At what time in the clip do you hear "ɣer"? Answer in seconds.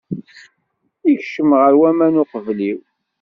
1.59-1.73